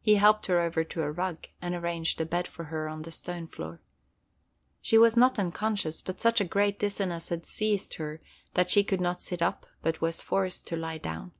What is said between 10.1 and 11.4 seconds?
forced to lie down.